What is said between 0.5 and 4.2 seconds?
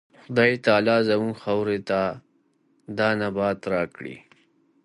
تعالی زموږ خاورې ته دا نبات راکړی.